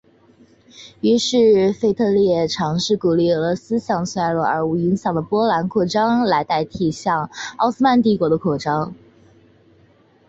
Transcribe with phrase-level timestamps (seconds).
[1.01, 8.95] 于是腓特烈尝试鼓励俄罗斯向衰弱而无影响力的波兰扩张来代替向奥斯曼帝国的扩张。